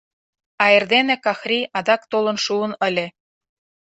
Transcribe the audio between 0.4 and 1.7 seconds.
А эрдене Кӓхри